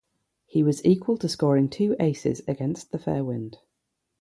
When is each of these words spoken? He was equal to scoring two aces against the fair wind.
He 0.47 0.63
was 0.63 0.83
equal 0.83 1.15
to 1.17 1.29
scoring 1.29 1.69
two 1.69 1.95
aces 1.99 2.41
against 2.47 2.91
the 2.91 2.97
fair 2.97 3.23
wind. 3.23 3.59